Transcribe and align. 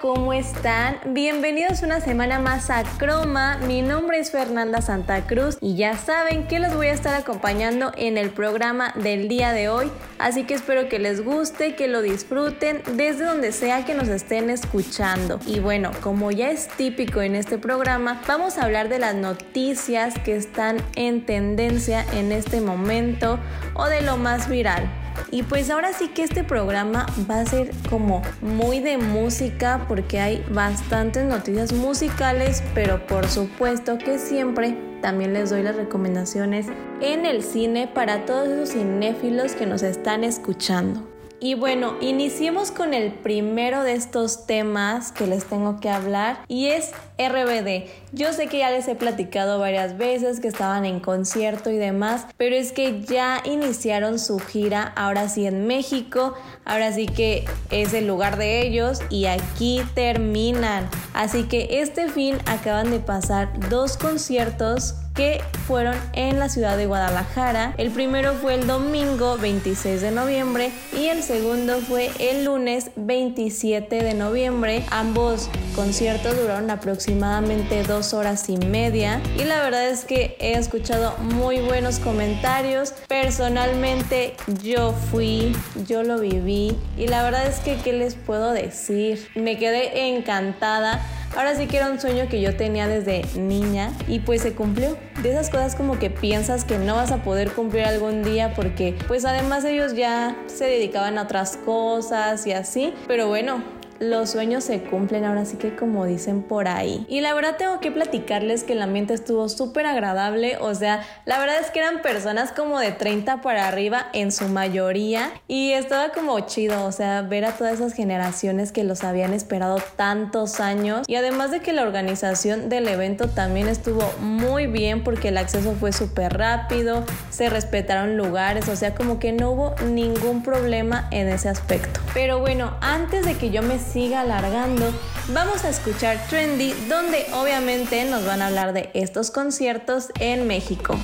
¿Cómo 0.00 0.32
están? 0.32 0.98
Bienvenidos 1.06 1.82
una 1.82 2.00
semana 2.00 2.38
más 2.38 2.70
a 2.70 2.84
Croma. 2.98 3.56
Mi 3.66 3.82
nombre 3.82 4.20
es 4.20 4.30
Fernanda 4.30 4.80
Santa 4.80 5.26
Cruz 5.26 5.58
y 5.60 5.74
ya 5.74 5.96
saben 5.96 6.46
que 6.46 6.60
los 6.60 6.72
voy 6.74 6.86
a 6.86 6.92
estar 6.92 7.14
acompañando 7.14 7.90
en 7.96 8.16
el 8.16 8.30
programa 8.30 8.92
del 8.94 9.26
día 9.26 9.52
de 9.52 9.68
hoy. 9.68 9.90
Así 10.20 10.44
que 10.44 10.54
espero 10.54 10.88
que 10.88 11.00
les 11.00 11.24
guste, 11.24 11.74
que 11.74 11.88
lo 11.88 12.00
disfruten 12.00 12.82
desde 12.94 13.24
donde 13.24 13.50
sea 13.50 13.84
que 13.84 13.94
nos 13.94 14.06
estén 14.06 14.50
escuchando. 14.50 15.40
Y 15.46 15.58
bueno, 15.58 15.90
como 16.00 16.30
ya 16.30 16.50
es 16.50 16.68
típico 16.68 17.20
en 17.20 17.34
este 17.34 17.58
programa, 17.58 18.22
vamos 18.28 18.58
a 18.58 18.64
hablar 18.64 18.88
de 18.88 19.00
las 19.00 19.16
noticias 19.16 20.14
que 20.20 20.36
están 20.36 20.76
en 20.94 21.26
tendencia 21.26 22.06
en 22.12 22.30
este 22.30 22.60
momento 22.60 23.40
o 23.74 23.86
de 23.86 24.02
lo 24.02 24.16
más 24.16 24.48
viral. 24.48 24.88
Y 25.30 25.42
pues 25.42 25.70
ahora 25.70 25.92
sí 25.92 26.08
que 26.08 26.22
este 26.22 26.44
programa 26.44 27.06
va 27.30 27.40
a 27.40 27.46
ser 27.46 27.70
como 27.88 28.22
muy 28.40 28.80
de 28.80 28.98
música 28.98 29.71
porque 29.78 30.20
hay 30.20 30.44
bastantes 30.50 31.24
noticias 31.24 31.72
musicales, 31.72 32.62
pero 32.74 33.06
por 33.06 33.28
supuesto 33.28 33.98
que 33.98 34.18
siempre 34.18 34.76
también 35.00 35.32
les 35.32 35.50
doy 35.50 35.62
las 35.62 35.76
recomendaciones 35.76 36.66
en 37.00 37.26
el 37.26 37.42
cine 37.42 37.88
para 37.88 38.24
todos 38.24 38.48
esos 38.48 38.70
cinéfilos 38.70 39.52
que 39.52 39.66
nos 39.66 39.82
están 39.82 40.24
escuchando. 40.24 41.11
Y 41.42 41.54
bueno, 41.54 41.96
iniciemos 42.00 42.70
con 42.70 42.94
el 42.94 43.10
primero 43.10 43.82
de 43.82 43.94
estos 43.94 44.46
temas 44.46 45.10
que 45.10 45.26
les 45.26 45.44
tengo 45.44 45.80
que 45.80 45.90
hablar 45.90 46.38
y 46.46 46.68
es 46.68 46.92
RBD. 47.18 47.88
Yo 48.12 48.32
sé 48.32 48.46
que 48.46 48.58
ya 48.58 48.70
les 48.70 48.86
he 48.86 48.94
platicado 48.94 49.58
varias 49.58 49.98
veces 49.98 50.38
que 50.38 50.46
estaban 50.46 50.84
en 50.84 51.00
concierto 51.00 51.68
y 51.70 51.78
demás, 51.78 52.28
pero 52.36 52.54
es 52.54 52.70
que 52.70 53.02
ya 53.02 53.42
iniciaron 53.44 54.20
su 54.20 54.38
gira 54.38 54.92
ahora 54.94 55.28
sí 55.28 55.44
en 55.44 55.66
México, 55.66 56.34
ahora 56.64 56.92
sí 56.92 57.06
que 57.06 57.44
es 57.72 57.92
el 57.92 58.06
lugar 58.06 58.36
de 58.36 58.64
ellos 58.64 59.00
y 59.10 59.24
aquí 59.24 59.82
terminan. 59.94 60.88
Así 61.12 61.48
que 61.48 61.80
este 61.80 62.08
fin 62.08 62.38
acaban 62.46 62.92
de 62.92 63.00
pasar 63.00 63.68
dos 63.68 63.96
conciertos 63.96 64.94
que 65.14 65.42
fueron 65.66 65.96
en 66.12 66.38
la 66.38 66.48
ciudad 66.48 66.76
de 66.76 66.86
Guadalajara. 66.86 67.74
El 67.76 67.90
primero 67.90 68.34
fue 68.34 68.54
el 68.54 68.66
domingo 68.66 69.36
26 69.38 70.00
de 70.00 70.10
noviembre 70.10 70.72
y 70.98 71.06
el 71.06 71.22
segundo 71.22 71.78
fue 71.80 72.10
el 72.18 72.44
lunes 72.44 72.90
27 72.96 74.02
de 74.02 74.14
noviembre. 74.14 74.84
Ambos 74.90 75.50
conciertos 75.74 76.36
duraron 76.36 76.70
aproximadamente 76.70 77.82
dos 77.82 78.14
horas 78.14 78.48
y 78.48 78.56
media 78.56 79.20
y 79.38 79.44
la 79.44 79.62
verdad 79.62 79.88
es 79.88 80.04
que 80.04 80.36
he 80.40 80.54
escuchado 80.54 81.16
muy 81.18 81.60
buenos 81.60 81.98
comentarios. 81.98 82.94
Personalmente 83.08 84.34
yo 84.62 84.92
fui, 84.92 85.54
yo 85.86 86.02
lo 86.02 86.18
viví 86.18 86.76
y 86.96 87.06
la 87.08 87.22
verdad 87.22 87.46
es 87.46 87.60
que 87.60 87.76
¿qué 87.76 87.92
les 87.92 88.14
puedo 88.14 88.52
decir? 88.52 89.28
Me 89.34 89.58
quedé 89.58 90.08
encantada 90.08 91.00
Ahora 91.34 91.54
sí 91.54 91.66
que 91.66 91.78
era 91.78 91.90
un 91.90 91.98
sueño 91.98 92.28
que 92.28 92.40
yo 92.40 92.56
tenía 92.56 92.86
desde 92.86 93.22
niña 93.38 93.90
y 94.06 94.20
pues 94.20 94.42
se 94.42 94.52
cumplió. 94.52 94.98
De 95.22 95.30
esas 95.30 95.48
cosas 95.48 95.74
como 95.74 95.98
que 95.98 96.10
piensas 96.10 96.64
que 96.64 96.78
no 96.78 96.96
vas 96.96 97.10
a 97.10 97.22
poder 97.22 97.52
cumplir 97.52 97.84
algún 97.84 98.22
día 98.22 98.52
porque 98.54 98.96
pues 99.08 99.24
además 99.24 99.64
ellos 99.64 99.94
ya 99.94 100.36
se 100.46 100.66
dedicaban 100.66 101.16
a 101.16 101.22
otras 101.22 101.56
cosas 101.56 102.46
y 102.46 102.52
así. 102.52 102.92
Pero 103.06 103.28
bueno, 103.28 103.62
los 104.02 104.30
sueños 104.30 104.64
se 104.64 104.80
cumplen 104.82 105.24
ahora 105.24 105.44
sí 105.44 105.56
que 105.56 105.76
como 105.76 106.06
dicen 106.06 106.42
por 106.42 106.66
ahí. 106.66 107.06
Y 107.08 107.20
la 107.20 107.34
verdad 107.34 107.56
tengo 107.56 107.78
que 107.78 107.92
platicarles 107.92 108.64
que 108.64 108.72
el 108.72 108.82
ambiente 108.82 109.14
estuvo 109.14 109.48
súper 109.48 109.86
agradable, 109.86 110.56
o 110.60 110.74
sea, 110.74 111.06
la 111.24 111.38
verdad 111.38 111.60
es 111.60 111.70
que 111.70 111.78
eran 111.78 112.02
personas 112.02 112.50
como 112.50 112.80
de 112.80 112.90
30 112.90 113.40
para 113.42 113.68
arriba 113.68 114.08
en 114.12 114.32
su 114.32 114.48
mayoría 114.48 115.30
y 115.46 115.70
estaba 115.70 116.08
como 116.08 116.40
chido, 116.40 116.84
o 116.84 116.90
sea, 116.90 117.22
ver 117.22 117.44
a 117.44 117.52
todas 117.52 117.74
esas 117.74 117.92
generaciones 117.92 118.72
que 118.72 118.82
los 118.82 119.04
habían 119.04 119.32
esperado 119.34 119.78
tantos 119.94 120.58
años 120.58 121.06
y 121.06 121.14
además 121.14 121.52
de 121.52 121.60
que 121.60 121.72
la 121.72 121.82
organización 121.82 122.68
del 122.68 122.88
evento 122.88 123.28
también 123.28 123.68
estuvo 123.68 124.02
muy 124.18 124.66
bien 124.66 125.04
porque 125.04 125.28
el 125.28 125.38
acceso 125.38 125.76
fue 125.78 125.92
súper 125.92 126.36
rápido, 126.36 127.04
se 127.30 127.48
respetaron 127.48 128.16
lugares, 128.16 128.68
o 128.68 128.74
sea, 128.74 128.96
como 128.96 129.20
que 129.20 129.30
no 129.30 129.52
hubo 129.52 129.74
ningún 129.86 130.42
problema 130.42 131.06
en 131.12 131.28
ese 131.28 131.48
aspecto. 131.48 132.00
Pero 132.14 132.40
bueno, 132.40 132.76
antes 132.80 133.24
de 133.24 133.36
que 133.36 133.50
yo 133.50 133.62
me 133.62 133.78
siga 133.92 134.22
alargando, 134.22 134.90
vamos 135.28 135.64
a 135.64 135.68
escuchar 135.68 136.16
Trendy, 136.28 136.72
donde 136.88 137.26
obviamente 137.34 138.04
nos 138.06 138.24
van 138.24 138.40
a 138.40 138.46
hablar 138.46 138.72
de 138.72 138.90
estos 138.94 139.30
conciertos 139.30 140.08
en 140.18 140.46
México. 140.46 140.98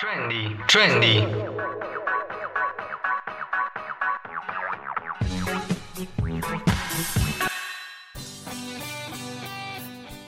Trendy, 0.00 0.56
trendy. 0.68 1.26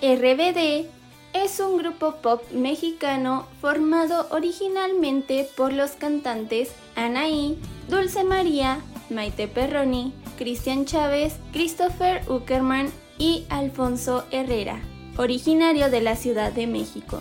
RBD 0.02 1.01
es 1.34 1.60
un 1.60 1.78
grupo 1.78 2.16
pop 2.16 2.42
mexicano 2.52 3.46
formado 3.60 4.26
originalmente 4.30 5.48
por 5.56 5.72
los 5.72 5.92
cantantes 5.92 6.72
Anaí, 6.94 7.58
Dulce 7.88 8.24
María, 8.24 8.80
Maite 9.10 9.48
Perroni, 9.48 10.12
Cristian 10.36 10.84
Chávez, 10.84 11.36
Christopher 11.52 12.22
Uckerman 12.28 12.90
y 13.18 13.44
Alfonso 13.48 14.24
Herrera, 14.30 14.80
originario 15.16 15.90
de 15.90 16.00
la 16.00 16.16
Ciudad 16.16 16.52
de 16.52 16.66
México. 16.66 17.20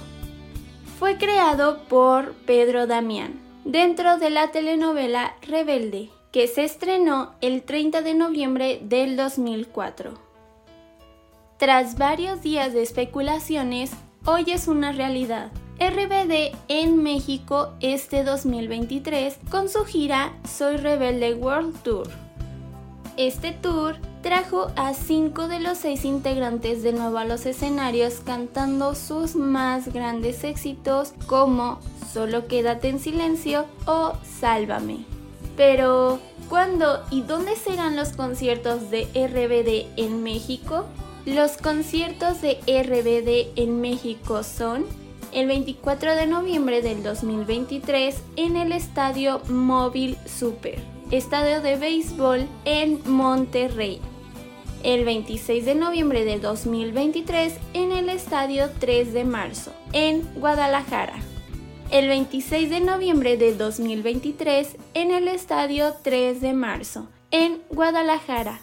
Fue 1.00 1.18
creado 1.18 1.84
por 1.88 2.34
Pedro 2.46 2.88
Damián 2.88 3.40
dentro 3.66 4.18
de 4.18 4.30
la 4.30 4.52
telenovela 4.52 5.36
Rebelde, 5.42 6.10
que 6.32 6.48
se 6.48 6.64
estrenó 6.64 7.34
el 7.42 7.64
30 7.64 8.02
de 8.02 8.14
noviembre 8.14 8.80
del 8.84 9.18
2004. 9.18 10.14
Tras 11.62 11.96
varios 11.96 12.42
días 12.42 12.74
de 12.74 12.82
especulaciones, 12.82 13.92
hoy 14.26 14.46
es 14.48 14.68
una 14.68 14.94
realidad. 14.94 15.52
RBD 15.80 16.58
en 16.70 17.04
México 17.04 17.76
este 17.82 18.24
2023 18.24 19.38
con 19.52 19.70
su 19.70 19.86
gira 19.86 20.34
Soy 20.44 20.78
Rebelde 20.78 21.36
World 21.36 21.80
Tour. 21.84 22.10
Este 23.16 23.52
tour 23.52 23.98
trajo 24.24 24.72
a 24.76 24.96
cinco 24.96 25.48
de 25.48 25.60
los 25.60 25.78
seis 25.78 26.04
integrantes 26.04 26.82
de 26.82 26.94
nuevo 26.94 27.20
a 27.20 27.26
los 27.26 27.46
escenarios 27.46 28.22
cantando 28.26 28.96
sus 28.96 29.36
más 29.36 29.94
grandes 29.94 30.44
éxitos 30.44 31.14
como 31.28 31.80
Solo 32.12 32.48
quédate 32.48 32.90
en 32.90 32.98
silencio 32.98 33.68
o 33.86 34.14
Sálvame. 34.24 35.06
Pero, 35.56 36.20
¿cuándo 36.50 37.04
y 37.12 37.22
dónde 37.22 37.56
serán 37.56 37.96
los 37.96 38.14
conciertos 38.14 38.90
de 38.90 39.04
RBD 39.14 40.02
en 40.02 40.24
México? 40.24 40.88
Los 41.26 41.58
conciertos 41.58 42.42
de 42.42 42.56
RBD 42.66 43.59
en 43.62 43.80
México 43.80 44.42
son 44.42 44.86
el 45.32 45.46
24 45.46 46.16
de 46.16 46.26
noviembre 46.26 46.82
del 46.82 47.04
2023 47.04 48.16
en 48.38 48.58
el 48.58 48.72
Estadio 48.72 49.40
Móvil 49.48 50.18
Super, 50.26 50.80
estadio 51.12 51.62
de 51.62 51.76
béisbol 51.76 52.48
en 52.66 53.00
Monterrey. 53.06 54.02
El 54.81 55.06
26 55.06 55.64
de 55.64 55.76
noviembre 55.76 56.26
del 56.26 56.42
2023 56.42 57.54
en 57.76 57.92
el 57.92 58.10
Estadio 58.10 58.72
3 58.80 59.14
de 59.14 59.24
Marzo, 59.24 59.74
en 59.94 60.28
Guadalajara. 60.34 61.19
El 61.92 62.07
26 62.07 62.72
de 62.72 62.80
noviembre 62.80 63.38
del 63.38 63.60
2023 63.60 64.75
en 64.95 65.12
el 65.12 65.28
Estadio 65.28 65.94
3 66.01 66.42
de 66.42 66.54
Marzo, 66.54 67.07
en 67.30 67.62
Guadalajara. 67.69 68.60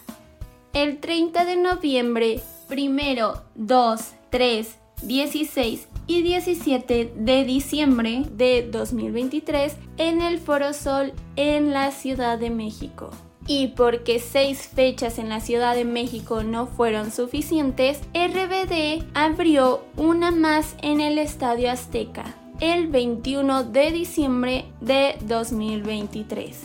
El 0.73 0.99
30 0.99 1.45
de 1.45 1.55
noviembre, 1.55 2.41
primero, 2.69 3.43
2, 3.55 3.99
3, 4.29 4.77
16 5.01 5.87
y 6.07 6.21
17 6.21 7.13
de 7.15 7.43
diciembre 7.43 8.23
de 8.31 8.69
2023 8.71 9.75
en 9.97 10.21
el 10.21 10.39
Foro 10.39 10.73
Sol 10.73 11.13
en 11.35 11.73
la 11.73 11.91
Ciudad 11.91 12.37
de 12.37 12.49
México. 12.49 13.09
Y 13.47 13.69
porque 13.69 14.19
seis 14.19 14.69
fechas 14.73 15.17
en 15.17 15.29
la 15.29 15.39
Ciudad 15.39 15.75
de 15.75 15.85
México 15.85 16.43
no 16.43 16.67
fueron 16.67 17.11
suficientes, 17.11 17.99
RBD 18.13 19.03
abrió 19.15 19.83
una 19.97 20.29
más 20.31 20.75
en 20.81 21.01
el 21.01 21.17
Estadio 21.17 21.71
Azteca 21.71 22.35
el 22.59 22.87
21 22.87 23.63
de 23.65 23.91
diciembre 23.91 24.65
de 24.81 25.15
2023. 25.21 26.63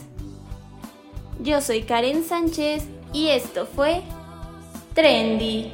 Yo 1.41 1.61
soy 1.61 1.83
Karen 1.83 2.23
Sánchez 2.23 2.85
y 3.13 3.27
esto 3.27 3.65
fue 3.65 4.01
Trendy. 4.95 5.73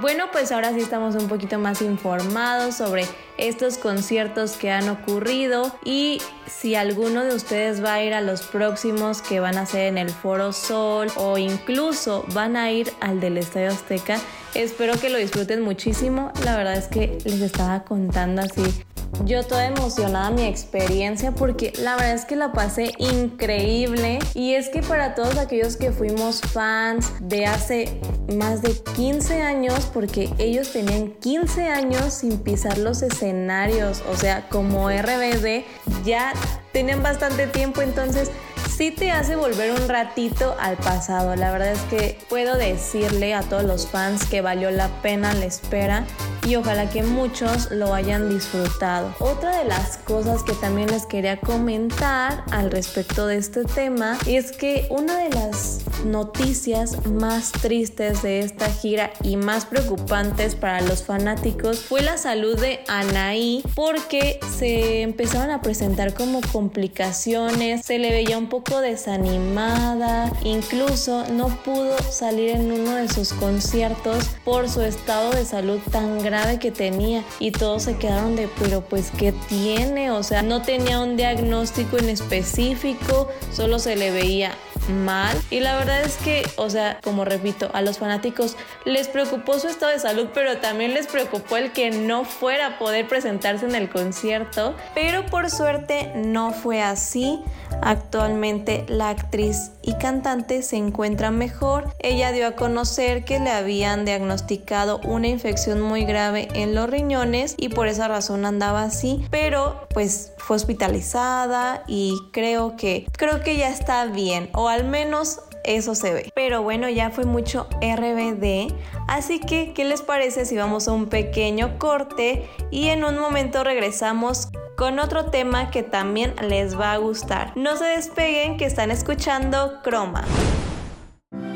Bueno, 0.00 0.24
pues 0.32 0.50
ahora 0.50 0.74
sí 0.74 0.80
estamos 0.80 1.14
un 1.14 1.28
poquito 1.28 1.60
más 1.60 1.80
informados 1.80 2.74
sobre 2.74 3.06
estos 3.38 3.78
conciertos 3.78 4.56
que 4.56 4.72
han 4.72 4.88
ocurrido 4.88 5.72
y 5.84 6.20
si 6.46 6.74
alguno 6.74 7.22
de 7.22 7.36
ustedes 7.36 7.82
va 7.82 7.94
a 7.94 8.02
ir 8.02 8.14
a 8.14 8.20
los 8.20 8.42
próximos 8.42 9.22
que 9.22 9.38
van 9.38 9.56
a 9.56 9.64
ser 9.64 9.86
en 9.86 9.96
el 9.96 10.10
Foro 10.10 10.52
Sol 10.52 11.06
o 11.14 11.38
incluso 11.38 12.24
van 12.34 12.56
a 12.56 12.72
ir 12.72 12.92
al 13.00 13.20
del 13.20 13.38
Estadio 13.38 13.70
Azteca, 13.70 14.18
espero 14.54 14.98
que 15.00 15.08
lo 15.08 15.18
disfruten 15.18 15.62
muchísimo. 15.62 16.32
La 16.44 16.56
verdad 16.56 16.74
es 16.74 16.88
que 16.88 17.16
les 17.24 17.40
estaba 17.40 17.84
contando 17.84 18.42
así 18.42 18.84
yo 19.24 19.42
toda 19.44 19.66
emocionada 19.66 20.30
mi 20.30 20.44
experiencia 20.44 21.32
porque 21.32 21.72
la 21.78 21.96
verdad 21.96 22.14
es 22.14 22.24
que 22.24 22.36
la 22.36 22.52
pasé 22.52 22.92
increíble 22.98 24.18
y 24.34 24.54
es 24.54 24.68
que 24.68 24.82
para 24.82 25.14
todos 25.14 25.38
aquellos 25.38 25.76
que 25.76 25.92
fuimos 25.92 26.40
fans 26.40 27.12
de 27.20 27.46
hace 27.46 28.00
más 28.36 28.62
de 28.62 28.74
15 28.96 29.42
años 29.42 29.90
porque 29.92 30.30
ellos 30.38 30.72
tenían 30.72 31.12
15 31.20 31.68
años 31.68 32.14
sin 32.14 32.38
pisar 32.38 32.78
los 32.78 33.02
escenarios, 33.02 34.02
o 34.10 34.16
sea, 34.16 34.48
como 34.48 34.90
RBD 34.90 35.64
ya 36.04 36.32
tenían 36.72 37.02
bastante 37.02 37.46
tiempo 37.46 37.82
entonces 37.82 38.30
sí 38.76 38.90
te 38.90 39.12
hace 39.12 39.36
volver 39.36 39.70
un 39.70 39.88
ratito 39.88 40.56
al 40.58 40.76
pasado. 40.76 41.36
La 41.36 41.52
verdad 41.52 41.72
es 41.72 41.80
que 41.82 42.18
puedo 42.28 42.56
decirle 42.56 43.34
a 43.34 43.42
todos 43.42 43.62
los 43.62 43.86
fans 43.86 44.26
que 44.26 44.40
valió 44.40 44.70
la 44.70 44.88
pena 45.00 45.32
la 45.34 45.44
espera 45.44 46.06
y 46.46 46.56
ojalá 46.56 46.90
que 46.90 47.02
muchos 47.02 47.70
lo 47.70 47.94
hayan 47.94 48.28
disfrutado. 48.28 49.14
Otra 49.18 49.58
de 49.58 49.64
las 49.64 49.96
cosas 49.98 50.42
que 50.42 50.52
también 50.54 50.90
les 50.90 51.06
quería 51.06 51.40
comentar 51.40 52.44
al 52.50 52.70
respecto 52.70 53.26
de 53.26 53.38
este 53.38 53.64
tema 53.64 54.18
es 54.26 54.52
que 54.52 54.86
una 54.90 55.18
de 55.18 55.30
las 55.30 55.80
noticias 56.04 57.06
más 57.06 57.52
tristes 57.52 58.22
de 58.22 58.40
esta 58.40 58.70
gira 58.70 59.10
y 59.22 59.36
más 59.36 59.64
preocupantes 59.64 60.54
para 60.54 60.82
los 60.82 61.02
fanáticos 61.02 61.80
fue 61.80 62.02
la 62.02 62.18
salud 62.18 62.58
de 62.60 62.80
Anaí 62.88 63.62
porque 63.74 64.38
se 64.58 65.02
empezaron 65.02 65.50
a 65.50 65.62
presentar 65.62 66.12
como 66.12 66.40
complicaciones, 66.52 67.86
se 67.86 67.98
le 67.98 68.10
veía 68.10 68.36
un 68.36 68.48
poco 68.48 68.80
desanimada, 68.80 70.30
incluso 70.42 71.24
no 71.30 71.48
pudo 71.64 71.96
salir 72.10 72.50
en 72.50 72.70
uno 72.70 72.96
de 72.96 73.08
sus 73.08 73.32
conciertos 73.32 74.24
por 74.44 74.68
su 74.68 74.82
estado 74.82 75.30
de 75.30 75.44
salud 75.44 75.80
tan 75.90 76.18
grave 76.18 76.33
que 76.58 76.72
tenía 76.72 77.22
y 77.38 77.52
todos 77.52 77.84
se 77.84 77.96
quedaron 77.96 78.34
de, 78.34 78.48
pero 78.58 78.80
pues 78.80 79.12
¿qué 79.16 79.32
tiene? 79.48 80.10
O 80.10 80.22
sea, 80.22 80.42
no 80.42 80.62
tenía 80.62 81.00
un 81.00 81.16
diagnóstico 81.16 81.96
en 81.96 82.08
específico, 82.08 83.28
solo 83.52 83.78
se 83.78 83.94
le 83.94 84.10
veía 84.10 84.52
mal. 84.88 85.36
Y 85.50 85.60
la 85.60 85.76
verdad 85.76 86.02
es 86.02 86.16
que, 86.16 86.46
o 86.56 86.70
sea, 86.70 86.98
como 87.02 87.24
repito, 87.24 87.70
a 87.72 87.82
los 87.82 87.98
fanáticos 87.98 88.56
les 88.84 89.08
preocupó 89.08 89.58
su 89.58 89.68
estado 89.68 89.92
de 89.92 89.98
salud, 89.98 90.28
pero 90.34 90.58
también 90.58 90.94
les 90.94 91.06
preocupó 91.06 91.56
el 91.56 91.72
que 91.72 91.90
no 91.90 92.24
fuera 92.24 92.66
a 92.66 92.78
poder 92.78 93.08
presentarse 93.08 93.66
en 93.66 93.74
el 93.74 93.88
concierto. 93.88 94.74
Pero 94.94 95.26
por 95.26 95.50
suerte 95.50 96.12
no 96.14 96.52
fue 96.52 96.82
así. 96.82 97.40
Actualmente 97.82 98.84
la 98.88 99.10
actriz 99.10 99.72
y 99.82 99.94
cantante 99.94 100.62
se 100.62 100.76
encuentra 100.76 101.30
mejor. 101.30 101.92
Ella 101.98 102.32
dio 102.32 102.46
a 102.46 102.52
conocer 102.52 103.24
que 103.24 103.40
le 103.40 103.50
habían 103.50 104.04
diagnosticado 104.04 105.00
una 105.04 105.28
infección 105.28 105.80
muy 105.80 106.04
grave 106.04 106.48
en 106.54 106.74
los 106.74 106.88
riñones 106.88 107.54
y 107.58 107.68
por 107.68 107.88
esa 107.88 108.08
razón 108.08 108.46
andaba 108.46 108.84
así, 108.84 109.26
pero 109.30 109.86
pues 109.92 110.32
fue 110.38 110.56
hospitalizada 110.56 111.84
y 111.86 112.14
creo 112.32 112.76
que 112.76 113.06
creo 113.16 113.42
que 113.42 113.56
ya 113.56 113.68
está 113.68 114.06
bien 114.06 114.48
al 114.74 114.84
menos 114.84 115.40
eso 115.64 115.94
se 115.94 116.12
ve. 116.12 116.32
Pero 116.34 116.62
bueno, 116.62 116.88
ya 116.88 117.10
fue 117.10 117.24
mucho 117.24 117.68
RBD, 117.80 118.72
así 119.08 119.40
que 119.40 119.72
¿qué 119.72 119.84
les 119.84 120.02
parece 120.02 120.44
si 120.44 120.56
vamos 120.56 120.88
a 120.88 120.92
un 120.92 121.06
pequeño 121.06 121.78
corte 121.78 122.48
y 122.70 122.88
en 122.88 123.04
un 123.04 123.18
momento 123.18 123.64
regresamos 123.64 124.48
con 124.76 124.98
otro 124.98 125.26
tema 125.26 125.70
que 125.70 125.82
también 125.82 126.34
les 126.48 126.78
va 126.78 126.92
a 126.92 126.98
gustar? 126.98 127.56
No 127.56 127.76
se 127.76 127.84
despeguen 127.84 128.56
que 128.56 128.66
están 128.66 128.90
escuchando 128.90 129.80
Croma. 129.82 130.24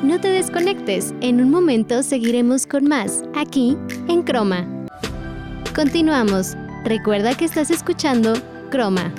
No 0.03 0.21
te 0.21 0.29
desconectes, 0.29 1.13
en 1.21 1.41
un 1.41 1.51
momento 1.51 2.03
seguiremos 2.03 2.67
con 2.67 2.85
más, 2.85 3.25
aquí 3.35 3.77
en 4.09 4.23
Croma. 4.23 4.67
Continuamos. 5.75 6.57
Recuerda 6.85 7.37
que 7.37 7.45
estás 7.45 7.71
escuchando 7.71 8.35
Croma. 8.71 9.13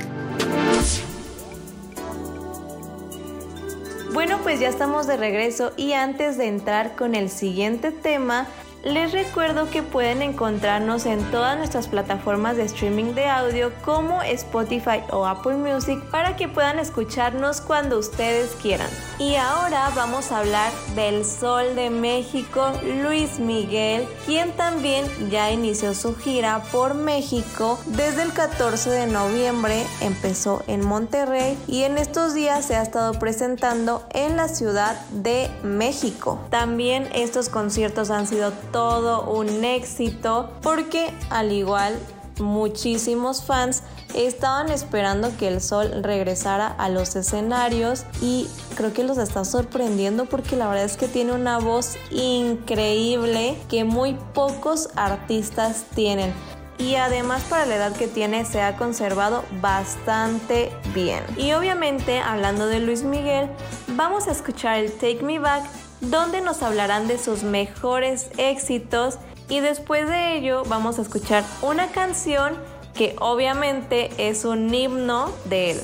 Bueno, 4.20 4.40
pues 4.44 4.60
ya 4.60 4.68
estamos 4.68 5.08
de 5.08 5.16
regreso 5.16 5.72
y 5.78 5.94
antes 5.94 6.38
de 6.38 6.48
entrar 6.48 6.98
con 6.98 7.16
el 7.16 7.30
siguiente 7.30 7.94
tema, 7.94 8.48
les 8.84 9.12
recuerdo 9.12 9.70
que 9.70 9.84
pueden 9.84 10.22
encontrarnos 10.22 11.06
en 11.06 11.20
todas 11.32 11.58
nuestras 11.58 11.88
plataformas 11.88 12.56
de 12.56 12.64
streaming 12.64 13.14
de 13.14 13.28
audio 13.28 13.72
como 13.84 14.22
Spotify 14.22 15.02
o 15.12 15.26
Apple 15.26 15.56
Music 15.56 16.00
para 16.12 16.36
que 16.36 16.48
puedan 16.48 16.80
escucharnos 16.80 17.62
cuando 17.62 18.00
ustedes 18.00 18.56
quieran. 18.62 18.90
Y 19.18 19.36
ahora 19.36 19.92
vamos 19.96 20.32
a 20.32 20.40
hablar 20.40 20.72
del 20.96 21.26
Sol 21.26 21.76
de 21.76 21.90
México, 21.90 22.72
Luis 23.04 23.40
Miguel, 23.40 24.08
quien 24.26 24.54
también 24.54 25.06
ya 25.30 25.52
inició 25.52 25.94
su 25.94 26.16
gira 26.16 26.64
por 26.72 26.94
México 26.94 27.80
desde 27.88 28.24
el 28.24 28.32
14 28.32 28.90
de 28.90 29.08
noviembre, 29.08 29.86
empezó 30.02 30.64
en 30.68 30.86
Monterrey 30.86 31.58
y 31.68 31.84
en 31.84 31.98
estos 31.98 32.34
días 32.34 32.66
se 32.66 32.76
ha 32.76 32.82
estado 32.82 33.14
presentando 33.20 34.04
en 34.12 34.38
la 34.38 34.48
Ciudad 34.48 35.00
de 35.12 35.50
México. 35.64 36.40
También 36.50 37.10
estos 37.14 37.50
conciertos 37.50 38.10
han 38.10 38.26
sido 38.26 38.54
todo 38.72 39.30
un 39.30 39.64
éxito 39.64 40.52
porque 40.62 41.14
al 41.30 41.52
igual 41.52 41.98
muchísimos 42.40 43.44
fans 43.44 43.84
estaban 44.16 44.70
esperando 44.70 45.36
que 45.38 45.48
el 45.48 45.62
sol 45.62 46.04
regresara 46.04 46.68
a 46.68 46.90
los 46.90 47.16
escenarios 47.16 48.06
y 48.22 48.48
creo 48.76 48.94
que 48.94 49.04
los 49.04 49.18
está 49.18 49.46
sorprendiendo 49.46 50.26
porque 50.26 50.56
la 50.56 50.68
verdad 50.68 50.86
es 50.86 50.98
que 50.98 51.08
tiene 51.08 51.34
una 51.34 51.60
voz 51.60 51.96
increíble 52.12 53.58
que 53.70 53.84
muy 53.84 54.18
pocos 54.34 54.90
artistas 54.96 55.86
tienen 55.94 56.34
y 56.80 56.96
además 56.96 57.44
para 57.44 57.66
la 57.66 57.76
edad 57.76 57.96
que 57.96 58.08
tiene 58.08 58.46
se 58.46 58.62
ha 58.62 58.78
conservado 58.78 59.44
bastante 59.62 60.72
bien. 60.96 61.24
Y 61.38 61.52
obviamente 61.52 62.20
hablando 62.20 62.68
de 62.68 62.80
Luis 62.80 63.04
Miguel, 63.04 63.50
vamos 63.96 64.28
a 64.28 64.32
escuchar 64.32 64.80
el 64.80 64.92
Take 64.94 65.22
Me 65.22 65.40
Back 65.40 65.66
donde 66.02 66.42
nos 66.42 66.62
hablarán 66.64 67.08
de 67.08 67.18
sus 67.18 67.44
mejores 67.44 68.30
éxitos 68.38 69.18
y 69.50 69.60
después 69.60 70.08
de 70.08 70.38
ello 70.38 70.64
vamos 70.66 71.00
a 71.00 71.02
escuchar 71.02 71.44
una 71.62 71.88
canción 71.88 72.56
que 72.94 73.16
obviamente 73.20 74.10
es 74.18 74.46
un 74.46 74.74
himno 74.74 75.32
de 75.46 75.72
él. 75.72 75.82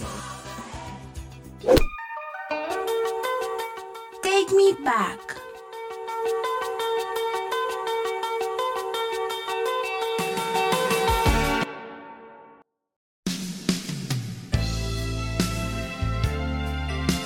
Take 4.21 4.53
me 4.55 4.73
back. 4.83 5.41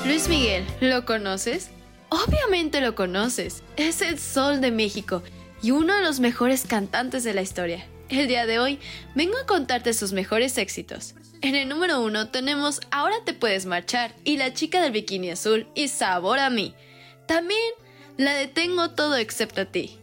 Luis 0.05 0.27
Miguel, 0.27 0.65
¿lo 0.81 1.05
conoces? 1.05 1.69
Obviamente 2.09 2.81
lo 2.81 2.95
conoces. 2.95 3.63
Es 3.77 4.01
el 4.01 4.19
Sol 4.19 4.61
de 4.61 4.71
México 4.71 5.21
y 5.61 5.71
uno 5.71 5.95
de 5.95 6.01
los 6.03 6.19
mejores 6.19 6.65
cantantes 6.65 7.23
de 7.23 7.33
la 7.33 7.41
historia. 7.41 7.85
El 8.09 8.27
día 8.27 8.47
de 8.47 8.57
hoy 8.57 8.79
vengo 9.13 9.37
a 9.37 9.45
contarte 9.45 9.93
sus 9.93 10.11
mejores 10.11 10.57
éxitos. 10.57 11.13
En 11.41 11.55
el 11.55 11.69
número 11.69 12.01
uno 12.01 12.29
tenemos 12.29 12.81
Ahora 12.89 13.15
te 13.23 13.33
puedes 13.33 13.67
marchar 13.67 14.15
y 14.23 14.37
La 14.37 14.53
chica 14.53 14.81
del 14.81 14.91
bikini 14.91 15.29
azul 15.29 15.67
y 15.75 15.87
Sabor 15.87 16.39
a 16.39 16.49
mí. 16.49 16.73
También 17.27 17.73
la 18.17 18.33
de 18.33 18.47
Tengo 18.47 18.89
todo 18.91 19.15
excepto 19.15 19.61
a 19.61 19.65
ti. 19.65 19.99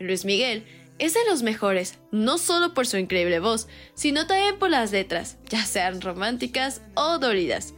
Luis 0.00 0.24
Miguel 0.24 0.64
es 0.98 1.12
de 1.12 1.20
los 1.28 1.42
mejores, 1.42 1.98
no 2.10 2.38
solo 2.38 2.72
por 2.72 2.86
su 2.86 2.96
increíble 2.96 3.40
voz, 3.40 3.68
sino 3.94 4.26
también 4.26 4.58
por 4.58 4.70
las 4.70 4.92
letras, 4.92 5.36
ya 5.48 5.66
sean 5.66 6.00
románticas 6.00 6.80
o 6.94 7.18
dolidas, 7.18 7.74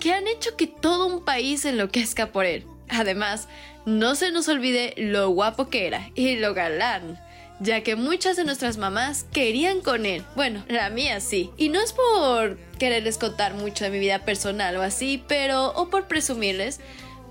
que 0.00 0.12
han 0.12 0.26
hecho 0.26 0.56
que 0.56 0.66
todo 0.66 1.06
un 1.06 1.24
país 1.24 1.64
enloquezca 1.64 2.32
por 2.32 2.46
él. 2.46 2.66
Además, 2.94 3.48
no 3.86 4.14
se 4.14 4.30
nos 4.30 4.48
olvide 4.48 4.94
lo 4.96 5.28
guapo 5.30 5.68
que 5.68 5.86
era 5.86 6.10
y 6.14 6.36
lo 6.36 6.54
galán, 6.54 7.20
ya 7.60 7.82
que 7.82 7.96
muchas 7.96 8.36
de 8.36 8.44
nuestras 8.44 8.76
mamás 8.76 9.26
querían 9.32 9.80
con 9.80 10.06
él. 10.06 10.24
Bueno, 10.36 10.64
la 10.68 10.90
mía 10.90 11.20
sí. 11.20 11.50
Y 11.56 11.68
no 11.68 11.80
es 11.80 11.92
por 11.92 12.58
quererles 12.78 13.18
contar 13.18 13.54
mucho 13.54 13.84
de 13.84 13.90
mi 13.90 13.98
vida 13.98 14.20
personal 14.20 14.76
o 14.76 14.82
así, 14.82 15.22
pero 15.28 15.72
o 15.72 15.90
por 15.90 16.06
presumirles, 16.06 16.80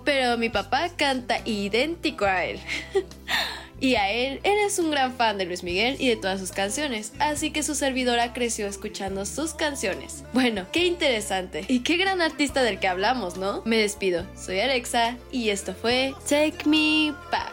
pero 0.03 0.37
mi 0.37 0.49
papá 0.49 0.89
canta 0.95 1.39
idéntico 1.45 2.25
a 2.25 2.45
él. 2.45 2.59
Y 3.83 3.95
a 3.95 4.09
él, 4.11 4.39
él 4.43 4.59
es 4.65 4.79
un 4.79 4.91
gran 4.91 5.13
fan 5.13 5.37
de 5.37 5.43
Luis 5.43 5.61
Miguel 5.61 5.97
y 5.99 6.07
de 6.07 6.15
todas 6.15 6.39
sus 6.39 6.53
canciones, 6.53 7.11
así 7.19 7.51
que 7.51 7.63
su 7.63 7.75
servidora 7.75 8.31
creció 8.31 8.65
escuchando 8.65 9.25
sus 9.25 9.53
canciones. 9.53 10.23
Bueno, 10.31 10.65
qué 10.71 10.85
interesante 10.85 11.65
y 11.67 11.81
qué 11.81 11.97
gran 11.97 12.21
artista 12.21 12.63
del 12.63 12.79
que 12.79 12.87
hablamos, 12.87 13.35
¿no? 13.35 13.61
Me 13.65 13.75
despido, 13.75 14.25
soy 14.37 14.61
Alexa 14.61 15.17
y 15.33 15.49
esto 15.49 15.75
fue 15.75 16.13
Take 16.29 16.59
Me 16.65 17.13
Back. 17.29 17.52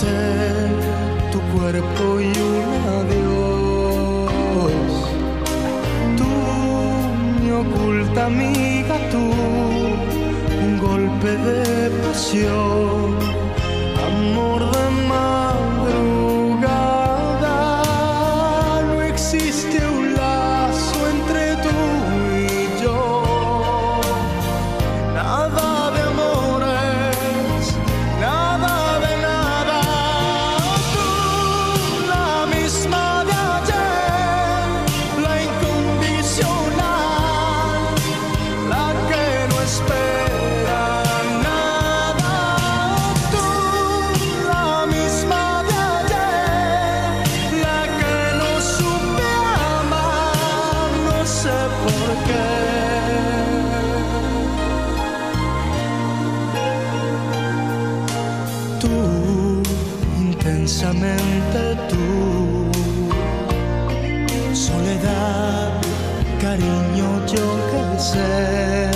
Tu 0.00 1.38
cuerpo 1.52 2.20
y 2.20 2.24
un 2.24 2.64
adiós. 3.00 4.32
Tú, 6.16 6.30
mi 7.42 7.50
oculta 7.50 8.26
amiga, 8.26 8.96
tú. 9.10 9.24
Un 10.64 10.78
golpe 10.78 11.36
de 11.36 11.90
pasión. 12.02 13.19
Intensamente 60.70 61.60
tú. 61.88 62.70
Soledad, 64.54 65.72
cariño, 66.40 67.26
yo 67.26 67.46
que 67.70 67.82
sé. 67.98 68.90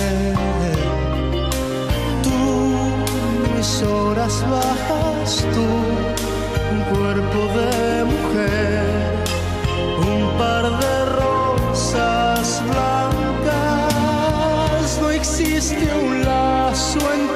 Tú, 2.23 2.39
mis 3.55 3.81
horas 3.83 4.43
bajas, 4.49 5.45
tú, 5.53 5.67
un 6.71 6.81
cuerpo 6.95 7.39
de 7.59 8.03
mujer, 8.05 8.85
un 9.99 10.21
par 10.37 10.65
de 10.79 10.95
rosas 11.19 12.45
blancas. 12.69 14.07
No 15.01 15.07
existe 15.11 15.85
un 16.03 16.23
lazo 16.23 16.99
entre 17.13 17.34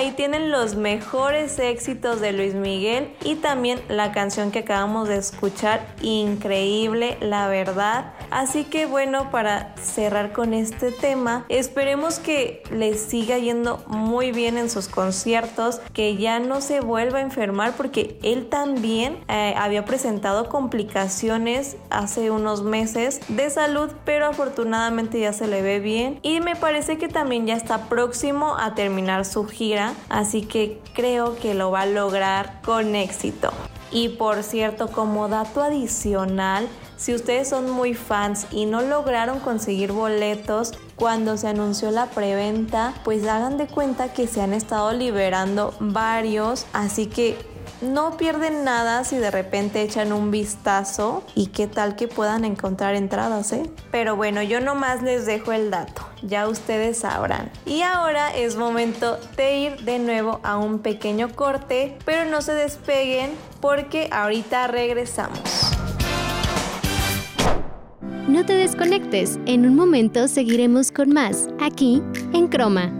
ahí 0.00 0.12
tienen 0.12 0.50
los 0.50 0.76
mejores 0.76 1.58
éxitos 1.58 2.22
de 2.22 2.32
Luis 2.32 2.54
Miguel 2.54 3.12
y 3.22 3.34
también 3.34 3.80
la 3.88 4.12
canción 4.12 4.50
que 4.50 4.60
acabamos 4.60 5.08
de 5.08 5.18
escuchar, 5.18 5.86
increíble, 6.00 7.18
la 7.20 7.48
verdad. 7.48 8.14
Así 8.30 8.64
que 8.64 8.86
bueno, 8.86 9.30
para 9.30 9.74
cerrar 9.76 10.32
con 10.32 10.54
este 10.54 10.90
tema, 10.90 11.44
esperemos 11.50 12.18
que 12.18 12.62
les 12.70 13.00
siga 13.00 13.36
yendo 13.36 13.84
muy 13.88 14.32
bien 14.32 14.56
en 14.56 14.70
sus 14.70 14.88
conciertos, 14.88 15.80
que 15.92 16.16
ya 16.16 16.38
no 16.38 16.62
se 16.62 16.80
vuelva 16.80 17.18
a 17.18 17.22
enfermar 17.22 17.74
porque 17.76 18.18
él 18.22 18.48
también 18.48 19.18
eh, 19.28 19.54
había 19.58 19.84
presentado 19.84 20.48
complicaciones 20.48 21.76
hace 21.90 22.30
unos 22.30 22.62
meses 22.62 23.20
de 23.28 23.50
salud, 23.50 23.90
pero 24.06 24.28
afortunadamente 24.28 25.20
ya 25.20 25.34
se 25.34 25.46
le 25.46 25.60
ve 25.60 25.78
bien 25.78 26.20
y 26.22 26.40
me 26.40 26.56
parece 26.56 26.96
que 26.96 27.08
también 27.08 27.46
ya 27.46 27.54
está 27.54 27.88
próximo 27.90 28.56
a 28.56 28.74
terminar 28.74 29.26
su 29.26 29.44
gira, 29.44 29.89
así 30.08 30.42
que 30.42 30.80
creo 30.94 31.36
que 31.36 31.54
lo 31.54 31.70
va 31.70 31.82
a 31.82 31.86
lograr 31.86 32.60
con 32.62 32.94
éxito. 32.94 33.50
Y 33.92 34.10
por 34.10 34.42
cierto, 34.42 34.88
como 34.88 35.28
dato 35.28 35.62
adicional, 35.62 36.68
si 36.96 37.14
ustedes 37.14 37.48
son 37.48 37.70
muy 37.70 37.94
fans 37.94 38.46
y 38.50 38.66
no 38.66 38.82
lograron 38.82 39.40
conseguir 39.40 39.92
boletos 39.92 40.72
cuando 40.96 41.36
se 41.36 41.48
anunció 41.48 41.90
la 41.90 42.06
preventa, 42.06 42.94
pues 43.04 43.26
hagan 43.26 43.56
de 43.56 43.66
cuenta 43.66 44.12
que 44.12 44.26
se 44.26 44.42
han 44.42 44.52
estado 44.52 44.92
liberando 44.92 45.74
varios, 45.80 46.66
así 46.72 47.06
que 47.06 47.36
no 47.80 48.18
pierden 48.18 48.64
nada 48.64 49.04
si 49.04 49.16
de 49.16 49.30
repente 49.30 49.80
echan 49.80 50.12
un 50.12 50.30
vistazo 50.30 51.24
y 51.34 51.46
qué 51.46 51.66
tal 51.66 51.96
que 51.96 52.08
puedan 52.08 52.44
encontrar 52.44 52.94
entradas, 52.94 53.52
¿eh? 53.52 53.62
Pero 53.90 54.16
bueno, 54.16 54.42
yo 54.42 54.60
nomás 54.60 55.02
les 55.02 55.24
dejo 55.24 55.52
el 55.52 55.70
dato, 55.70 56.02
ya 56.22 56.48
ustedes 56.48 56.98
sabrán. 56.98 57.50
Y 57.64 57.82
ahora 57.82 58.34
es 58.34 58.56
momento 58.56 59.18
de 59.36 59.58
ir 59.58 59.76
de 59.80 59.98
nuevo 59.98 60.40
a 60.42 60.58
un 60.58 60.80
pequeño 60.80 61.34
corte, 61.34 61.96
pero 62.04 62.30
no 62.30 62.42
se 62.42 62.52
despeguen 62.52 63.30
porque 63.60 64.08
ahorita 64.12 64.66
regresamos. 64.66 65.40
No 68.28 68.46
te 68.46 68.52
desconectes, 68.52 69.40
en 69.46 69.66
un 69.66 69.74
momento 69.74 70.28
seguiremos 70.28 70.92
con 70.92 71.10
más, 71.10 71.48
aquí, 71.60 72.00
en 72.32 72.46
Croma. 72.46 72.92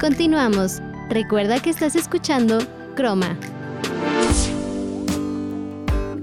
Continuamos. 0.00 0.80
Recuerda 1.08 1.60
que 1.60 1.70
estás 1.70 1.96
escuchando 1.96 2.58
Croma. 2.94 3.36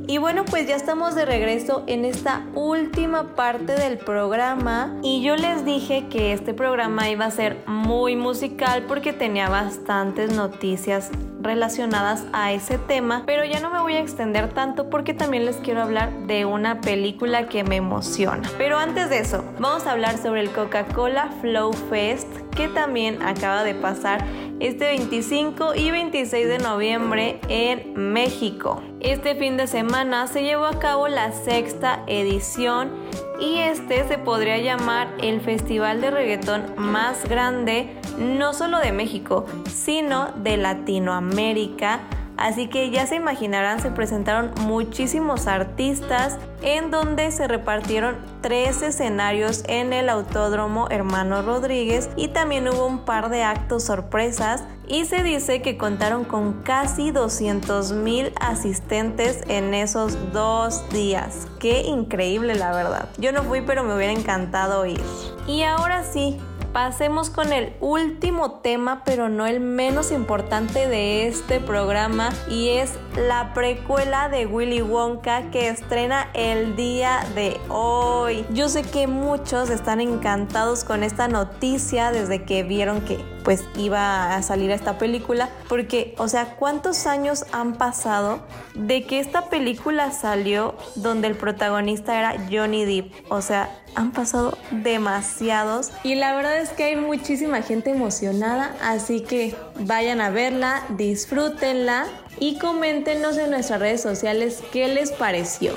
Y 0.10 0.20
bueno, 0.20 0.46
pues 0.46 0.66
ya 0.66 0.78
estamos 0.78 1.16
de 1.16 1.26
regreso 1.26 1.84
en 1.86 2.06
esta 2.06 2.46
última 2.56 3.36
parte 3.36 3.76
del 3.76 3.98
programa 3.98 4.96
y 5.04 5.22
yo 5.22 5.36
les 5.36 5.66
dije 5.66 6.06
que 6.10 6.32
este 6.32 6.54
programa 6.54 7.10
iba 7.10 7.26
a 7.26 7.32
ser 7.32 7.58
muy 7.68 8.16
musical 8.16 8.84
porque 8.88 9.12
tenía 9.12 9.50
bastantes 9.50 10.34
noticias 10.34 11.12
relacionadas 11.42 12.26
a 12.32 12.54
ese 12.54 12.78
tema, 12.78 13.24
pero 13.26 13.44
ya 13.44 13.60
no 13.60 13.70
me 13.70 13.82
voy 13.82 13.96
a 13.96 14.00
extender 14.00 14.54
tanto 14.54 14.90
porque 14.90 15.14
también 15.14 15.46
les 15.46 15.58
quiero 15.58 15.82
hablar 15.82 16.12
de 16.26 16.46
una 16.46 16.80
película 16.80 17.50
que 17.50 17.66
me 17.66 17.76
emociona. 17.76 18.50
Pero 18.58 18.78
antes 18.78 19.10
de 19.10 19.20
eso, 19.20 19.44
vamos 19.60 19.88
a 19.88 19.92
hablar 19.92 20.18
sobre 20.18 20.40
el 20.40 20.52
Coca-Cola 20.52 21.32
Flow 21.42 21.74
Fest 21.74 22.28
que 22.56 22.68
también 22.68 23.22
acaba 23.22 23.64
de 23.64 23.76
pasar 23.76 24.26
este 24.60 24.86
25 24.86 25.76
y 25.76 25.92
26 25.92 26.48
de 26.48 26.58
noviembre 26.58 27.40
en 27.48 27.94
México. 27.96 28.82
Este 29.00 29.36
fin 29.36 29.58
de 29.58 29.68
semana 29.68 30.28
se 30.28 30.44
llevó 30.44 30.66
a 30.66 30.80
cabo 30.80 31.08
la 31.08 31.32
sexta 31.32 32.04
edición 32.08 32.92
y 33.40 33.60
este 33.60 34.08
se 34.08 34.18
podría 34.18 34.58
llamar 34.58 35.14
el 35.22 35.42
festival 35.42 36.02
de 36.02 36.12
reggaetón 36.12 36.64
más 36.78 37.28
grande 37.30 37.90
no 38.18 38.54
solo 38.54 38.80
de 38.80 38.92
México, 38.92 39.46
sino 39.70 40.32
de 40.38 40.58
Latinoamérica 40.58 42.02
Así 42.38 42.68
que 42.68 42.92
ya 42.92 43.08
se 43.08 43.16
imaginarán, 43.16 43.82
se 43.82 43.90
presentaron 43.90 44.52
muchísimos 44.62 45.48
artistas 45.48 46.38
en 46.62 46.92
donde 46.92 47.32
se 47.32 47.48
repartieron 47.48 48.16
tres 48.42 48.82
escenarios 48.82 49.64
en 49.68 49.92
el 49.92 50.10
Autódromo 50.10 50.88
Hermano 50.90 51.42
Rodríguez 51.42 52.10
y 52.16 52.30
también 52.30 52.68
hubo 52.68 52.86
un 52.86 53.00
par 53.00 53.30
de 53.30 53.44
actos 53.44 53.84
sorpresas 53.84 54.64
y 54.88 55.06
se 55.06 55.24
dice 55.24 55.62
que 55.62 55.78
contaron 55.78 56.24
con 56.24 56.62
casi 56.64 57.12
200 57.12 57.92
mil 57.94 58.32
asistentes 58.40 59.44
en 59.48 59.74
esos 59.74 60.32
dos 60.32 60.88
días. 60.90 61.48
Qué 61.60 61.82
increíble 61.82 62.56
la 62.56 62.72
verdad. 62.72 63.10
Yo 63.18 63.32
no 63.32 63.44
fui 63.44 63.62
pero 63.62 63.84
me 63.84 63.96
hubiera 63.96 64.14
encantado 64.14 64.86
ir. 64.86 65.02
Y 65.48 65.64
ahora 65.64 66.04
sí, 66.04 66.38
Pasemos 66.74 67.30
con 67.30 67.54
el 67.54 67.74
último 67.80 68.60
tema, 68.60 69.02
pero 69.04 69.30
no 69.30 69.48
el 69.48 69.60
menos 69.60 70.12
importante 70.12 70.88
de 70.88 71.28
este 71.28 71.60
programa, 71.60 72.30
y 72.50 72.70
es 72.70 72.94
la 73.16 73.54
precuela 73.54 74.30
de 74.30 74.46
Willy 74.46 74.82
Wonka 74.82 75.50
que 75.50 75.70
estrena 75.70 76.30
el 76.34 76.76
día 76.76 77.26
de 77.34 77.60
hoy. 77.70 78.46
Yo 78.54 78.70
sé 78.70 78.84
que 78.84 79.08
muchos 79.08 79.70
están 79.70 80.02
encantados 80.02 80.84
con 80.84 81.04
esta 81.04 81.28
noticia 81.28 82.12
desde 82.12 82.44
que 82.44 82.64
vieron 82.64 83.02
que 83.02 83.18
pues 83.48 83.64
iba 83.78 84.36
a 84.36 84.44
salir 84.44 84.72
esta 84.72 84.98
película, 84.98 85.48
porque, 85.70 86.16
o 86.18 86.28
sea, 86.28 86.58
¿cuántos 86.58 87.08
años 87.08 87.46
han 87.54 87.76
pasado 87.78 88.42
de 88.76 89.06
que 89.06 89.22
esta 89.22 89.50
película 89.50 90.12
salió 90.12 90.76
donde 90.96 91.30
el 91.30 91.38
protagonista 91.38 92.20
era 92.20 92.36
Johnny 92.52 92.84
Depp? 92.84 93.32
O 93.32 93.42
sea, 93.42 93.70
han 93.96 94.12
pasado 94.12 94.58
demasiados 94.72 95.94
y 96.04 96.16
la 96.16 96.36
verdad 96.36 96.58
es 96.58 96.72
que 96.72 96.84
hay 96.84 96.96
muchísima 96.98 97.62
gente 97.62 97.92
emocionada, 97.92 98.76
así 98.82 99.22
que 99.22 99.56
vayan 99.80 100.20
a 100.20 100.30
verla, 100.30 100.84
disfrútenla 100.98 102.06
y 102.42 102.60
coméntenos 102.60 103.38
en 103.38 103.52
nuestras 103.52 103.80
redes 103.80 104.02
sociales 104.02 104.62
qué 104.74 104.90
les 104.90 105.14
pareció. 105.14 105.72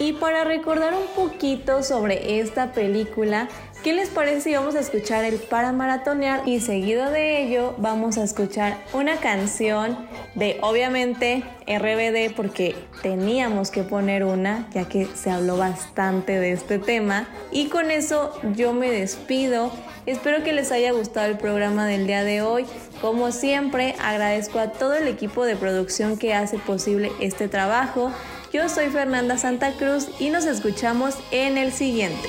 Y 0.00 0.14
para 0.14 0.42
recordar 0.42 0.92
un 0.94 1.06
poquito 1.14 1.84
sobre 1.84 2.40
esta 2.40 2.72
película, 2.72 3.48
¿Qué 3.82 3.92
les 3.92 4.10
parece 4.10 4.42
si 4.42 4.54
vamos 4.54 4.76
a 4.76 4.80
escuchar 4.80 5.24
el 5.24 5.40
para 5.40 5.72
maratonear 5.72 6.46
y 6.46 6.60
seguido 6.60 7.10
de 7.10 7.42
ello 7.42 7.74
vamos 7.78 8.16
a 8.16 8.22
escuchar 8.22 8.78
una 8.92 9.16
canción 9.16 9.98
de 10.36 10.56
obviamente 10.60 11.42
RBD 11.66 12.32
porque 12.36 12.76
teníamos 13.02 13.72
que 13.72 13.82
poner 13.82 14.22
una 14.22 14.68
ya 14.72 14.84
que 14.84 15.06
se 15.06 15.32
habló 15.32 15.56
bastante 15.56 16.38
de 16.38 16.52
este 16.52 16.78
tema 16.78 17.26
y 17.50 17.66
con 17.70 17.90
eso 17.90 18.32
yo 18.54 18.72
me 18.72 18.88
despido. 18.88 19.72
Espero 20.06 20.44
que 20.44 20.52
les 20.52 20.70
haya 20.70 20.92
gustado 20.92 21.26
el 21.26 21.36
programa 21.36 21.84
del 21.84 22.06
día 22.06 22.22
de 22.22 22.40
hoy. 22.40 22.66
Como 23.00 23.32
siempre 23.32 23.96
agradezco 24.00 24.60
a 24.60 24.70
todo 24.70 24.94
el 24.94 25.08
equipo 25.08 25.44
de 25.44 25.56
producción 25.56 26.16
que 26.18 26.34
hace 26.34 26.56
posible 26.56 27.10
este 27.18 27.48
trabajo. 27.48 28.12
Yo 28.52 28.68
soy 28.68 28.90
Fernanda 28.90 29.38
Santa 29.38 29.72
Cruz 29.72 30.08
y 30.20 30.30
nos 30.30 30.44
escuchamos 30.44 31.16
en 31.32 31.58
el 31.58 31.72
siguiente 31.72 32.28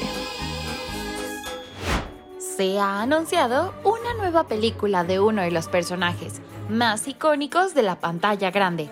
se 2.63 2.80
ha 2.80 3.02
anunciado 3.02 3.73
una 3.84 4.13
nueva 4.13 4.47
película 4.47 5.04
de 5.04 5.19
uno 5.19 5.41
de 5.41 5.52
los 5.52 5.67
personajes 5.67 6.39
más 6.69 7.10
icónicos 7.10 7.73
de 7.73 7.84
la 7.84 7.99
pantalla 7.99 8.52
grande, 8.52 8.89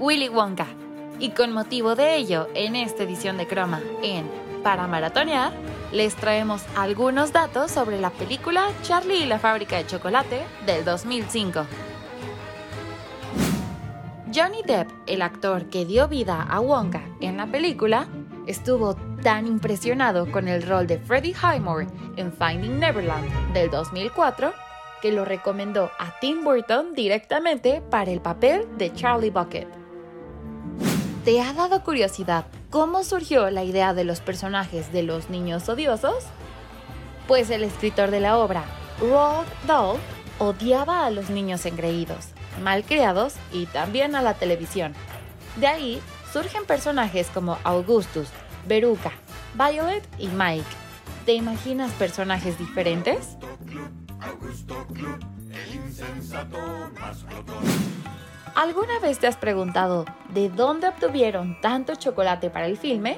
Willy 0.00 0.28
Wonka. 0.28 0.66
Y 1.20 1.30
con 1.30 1.52
motivo 1.52 1.94
de 1.94 2.16
ello, 2.16 2.48
en 2.54 2.74
esta 2.74 3.04
edición 3.04 3.36
de 3.36 3.46
Croma, 3.46 3.80
en 4.02 4.28
Para 4.64 4.88
Maratonear, 4.88 5.52
les 5.92 6.16
traemos 6.16 6.64
algunos 6.74 7.32
datos 7.32 7.70
sobre 7.70 8.00
la 8.00 8.10
película 8.10 8.66
Charlie 8.82 9.22
y 9.22 9.26
la 9.26 9.38
fábrica 9.38 9.76
de 9.76 9.86
chocolate 9.86 10.42
del 10.66 10.84
2005. 10.84 11.64
Johnny 14.34 14.62
Depp, 14.66 14.90
el 15.06 15.22
actor 15.22 15.66
que 15.66 15.84
dio 15.84 16.08
vida 16.08 16.42
a 16.42 16.58
Wonka 16.58 17.02
en 17.20 17.36
la 17.36 17.46
película, 17.46 18.08
estuvo 18.48 18.96
tan 19.22 19.46
impresionado 19.46 20.30
con 20.30 20.48
el 20.48 20.62
rol 20.62 20.86
de 20.86 20.98
Freddie 20.98 21.34
Highmore 21.34 21.86
en 22.16 22.32
Finding 22.32 22.78
Neverland 22.78 23.52
del 23.54 23.70
2004 23.70 24.52
que 25.00 25.12
lo 25.12 25.24
recomendó 25.24 25.90
a 25.98 26.18
Tim 26.20 26.44
Burton 26.44 26.94
directamente 26.94 27.82
para 27.90 28.10
el 28.10 28.20
papel 28.20 28.66
de 28.78 28.92
Charlie 28.94 29.30
Bucket. 29.30 29.66
¿Te 31.24 31.40
ha 31.40 31.52
dado 31.52 31.82
curiosidad 31.82 32.46
cómo 32.70 33.02
surgió 33.02 33.50
la 33.50 33.64
idea 33.64 33.94
de 33.94 34.04
los 34.04 34.20
personajes 34.20 34.92
de 34.92 35.02
los 35.02 35.28
niños 35.28 35.68
odiosos? 35.68 36.24
Pues 37.26 37.50
el 37.50 37.64
escritor 37.64 38.10
de 38.10 38.20
la 38.20 38.38
obra, 38.38 38.64
Roald 39.00 39.48
Dahl, 39.66 39.98
odiaba 40.38 41.06
a 41.06 41.10
los 41.10 41.30
niños 41.30 41.66
engreídos, 41.66 42.28
malcriados 42.62 43.34
y 43.52 43.66
también 43.66 44.14
a 44.14 44.22
la 44.22 44.34
televisión. 44.34 44.94
De 45.56 45.66
ahí 45.66 46.00
surgen 46.32 46.64
personajes 46.64 47.28
como 47.28 47.58
Augustus, 47.64 48.28
Veruca, 48.66 49.12
Violet 49.54 50.06
y 50.18 50.28
Mike. 50.28 50.64
¿Te 51.26 51.34
imaginas 51.34 51.92
personajes 51.92 52.58
diferentes? 52.58 53.36
¿Alguna 58.54 58.98
vez 59.00 59.18
te 59.18 59.26
has 59.26 59.36
preguntado 59.36 60.04
de 60.30 60.48
dónde 60.48 60.88
obtuvieron 60.88 61.60
tanto 61.60 61.94
chocolate 61.94 62.50
para 62.50 62.66
el 62.66 62.76
filme? 62.76 63.16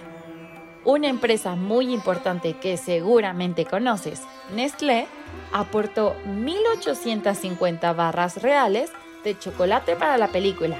Una 0.85 1.09
empresa 1.09 1.57
muy 1.57 1.93
importante 1.93 2.55
que 2.55 2.77
seguramente 2.77 3.65
conoces, 3.65 4.23
Nestlé, 4.55 5.07
aportó 5.53 6.15
1.850 6.27 7.97
barras 7.97 8.43
reales 8.43 8.93
de 9.25 9.39
chocolate 9.39 9.97
para 9.97 10.19
la 10.19 10.29
película. 10.29 10.77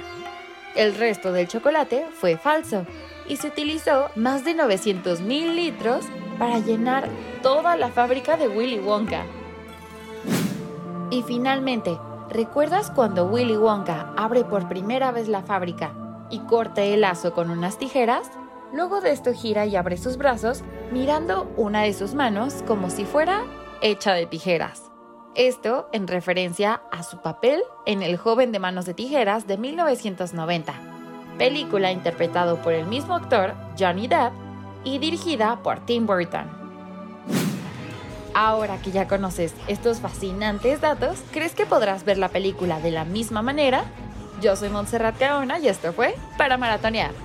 El 0.75 0.93
resto 0.95 1.31
del 1.31 1.47
chocolate 1.47 2.05
fue 2.13 2.37
falso 2.37 2.85
y 3.27 3.37
se 3.37 3.47
utilizó 3.47 4.09
más 4.15 4.43
de 4.43 4.53
900 4.53 5.21
mil 5.21 5.55
litros 5.55 6.05
para 6.37 6.59
llenar 6.59 7.09
toda 7.41 7.75
la 7.75 7.89
fábrica 7.89 8.37
de 8.37 8.47
Willy 8.47 8.79
Wonka. 8.79 9.23
Y 11.11 11.23
finalmente, 11.23 11.97
¿recuerdas 12.29 12.91
cuando 12.91 13.25
Willy 13.25 13.57
Wonka 13.57 14.13
abre 14.17 14.43
por 14.43 14.67
primera 14.67 15.11
vez 15.11 15.27
la 15.27 15.43
fábrica 15.43 15.93
y 16.29 16.39
corta 16.39 16.83
el 16.83 17.01
lazo 17.01 17.33
con 17.33 17.49
unas 17.49 17.77
tijeras? 17.77 18.29
Luego 18.73 18.99
de 18.99 19.11
esto 19.11 19.33
gira 19.33 19.65
y 19.65 19.75
abre 19.75 19.97
sus 19.97 20.17
brazos 20.17 20.63
mirando 20.91 21.51
una 21.55 21.83
de 21.83 21.93
sus 21.93 22.13
manos 22.13 22.63
como 22.67 22.89
si 22.89 23.05
fuera 23.05 23.43
hecha 23.81 24.13
de 24.13 24.25
tijeras. 24.25 24.91
Esto 25.35 25.87
en 25.91 26.07
referencia 26.07 26.81
a 26.91 27.03
su 27.03 27.21
papel 27.21 27.61
en 27.85 28.01
El 28.01 28.17
joven 28.17 28.51
de 28.51 28.59
manos 28.59 28.85
de 28.85 28.93
tijeras 28.93 29.47
de 29.47 29.57
1990 29.57 30.94
película 31.37 31.91
interpretado 31.91 32.61
por 32.61 32.73
el 32.73 32.85
mismo 32.85 33.15
actor, 33.15 33.53
Johnny 33.77 34.07
Depp, 34.07 34.33
y 34.83 34.99
dirigida 34.99 35.57
por 35.63 35.85
Tim 35.85 36.05
Burton. 36.05 36.49
Ahora 38.33 38.77
que 38.81 38.91
ya 38.91 39.07
conoces 39.07 39.53
estos 39.67 39.99
fascinantes 39.99 40.81
datos, 40.81 41.19
¿crees 41.31 41.55
que 41.55 41.65
podrás 41.65 42.03
ver 42.03 42.17
la 42.17 42.29
película 42.29 42.79
de 42.79 42.91
la 42.91 43.05
misma 43.05 43.41
manera? 43.41 43.85
Yo 44.41 44.55
soy 44.55 44.69
Montserrat 44.69 45.17
Caona 45.17 45.57
y 45.59 45.69
esto 45.69 45.93
fue 45.93 46.15
Para 46.37 46.57
Maratonear. 46.57 47.24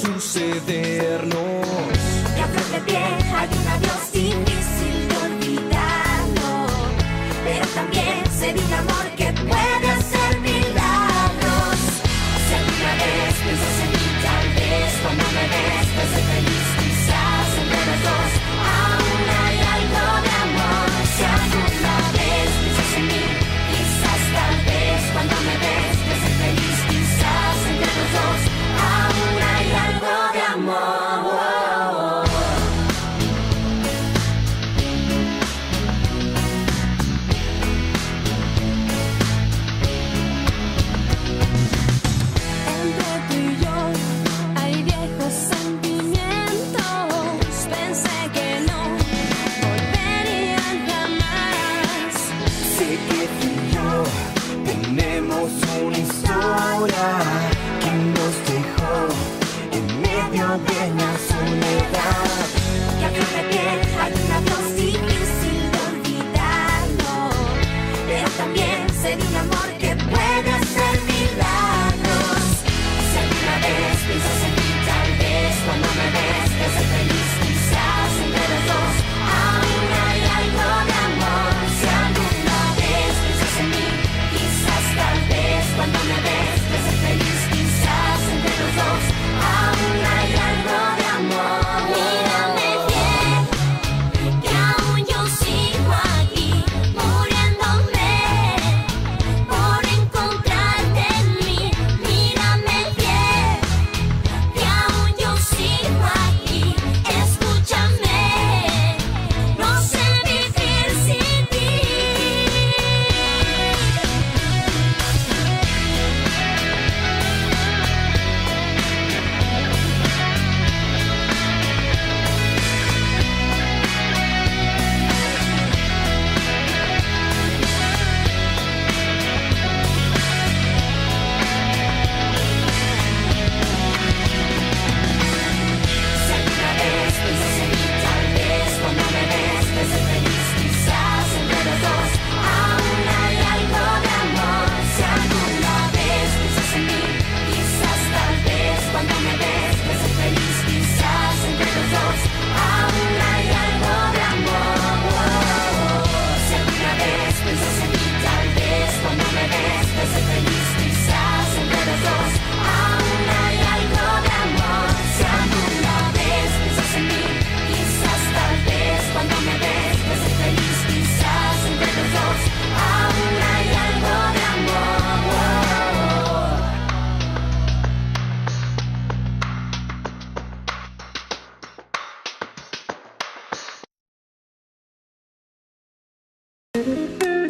suceder. 0.00 0.89